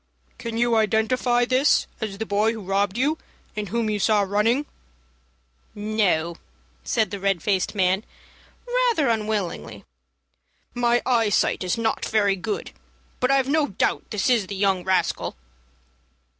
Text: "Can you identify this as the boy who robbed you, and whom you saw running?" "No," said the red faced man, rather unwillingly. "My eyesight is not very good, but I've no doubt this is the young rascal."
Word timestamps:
"Can 0.39 0.57
you 0.57 0.75
identify 0.77 1.45
this 1.45 1.85
as 2.01 2.17
the 2.17 2.25
boy 2.25 2.53
who 2.53 2.61
robbed 2.61 2.97
you, 2.97 3.19
and 3.55 3.69
whom 3.69 3.87
you 3.87 3.99
saw 3.99 4.21
running?" 4.23 4.65
"No," 5.75 6.37
said 6.83 7.11
the 7.11 7.19
red 7.19 7.43
faced 7.43 7.75
man, 7.75 8.03
rather 8.87 9.09
unwillingly. 9.09 9.83
"My 10.73 11.03
eyesight 11.05 11.63
is 11.63 11.77
not 11.77 12.03
very 12.03 12.35
good, 12.35 12.71
but 13.19 13.29
I've 13.29 13.47
no 13.47 13.67
doubt 13.67 14.09
this 14.09 14.27
is 14.27 14.47
the 14.47 14.55
young 14.55 14.83
rascal." 14.83 15.35